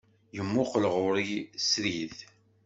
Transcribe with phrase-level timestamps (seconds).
[0.35, 1.31] Yemmuqqel ɣur-i
[1.69, 2.15] srid.